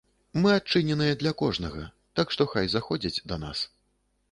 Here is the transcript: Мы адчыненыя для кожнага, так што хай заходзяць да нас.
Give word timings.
Мы 0.43 0.53
адчыненыя 0.59 1.17
для 1.23 1.33
кожнага, 1.41 1.85
так 2.21 2.27
што 2.37 2.49
хай 2.55 2.65
заходзяць 2.77 3.23
да 3.33 3.41
нас. 3.47 3.65